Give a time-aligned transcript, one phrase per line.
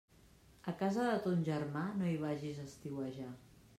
[0.71, 3.29] A casa de ton germà, no hi vagis a estiuejar.